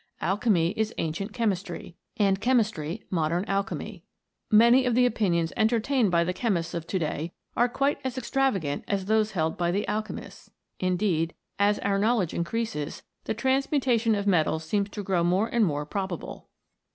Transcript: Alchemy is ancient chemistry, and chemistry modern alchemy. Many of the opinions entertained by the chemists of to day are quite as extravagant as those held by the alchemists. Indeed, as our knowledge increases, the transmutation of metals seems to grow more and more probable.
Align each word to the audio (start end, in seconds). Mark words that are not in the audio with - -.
Alchemy 0.19 0.71
is 0.71 0.95
ancient 0.97 1.31
chemistry, 1.31 1.95
and 2.17 2.41
chemistry 2.41 3.03
modern 3.11 3.45
alchemy. 3.45 4.03
Many 4.49 4.83
of 4.87 4.95
the 4.95 5.05
opinions 5.05 5.53
entertained 5.55 6.09
by 6.09 6.23
the 6.23 6.33
chemists 6.33 6.73
of 6.73 6.87
to 6.87 6.97
day 6.97 7.33
are 7.55 7.69
quite 7.69 7.99
as 8.03 8.17
extravagant 8.17 8.83
as 8.87 9.05
those 9.05 9.33
held 9.33 9.59
by 9.59 9.69
the 9.69 9.87
alchemists. 9.87 10.49
Indeed, 10.79 11.35
as 11.59 11.77
our 11.77 11.99
knowledge 11.99 12.33
increases, 12.33 13.03
the 13.25 13.35
transmutation 13.35 14.15
of 14.15 14.25
metals 14.25 14.63
seems 14.65 14.89
to 14.89 15.03
grow 15.03 15.23
more 15.23 15.47
and 15.49 15.63
more 15.65 15.85
probable. 15.85 16.49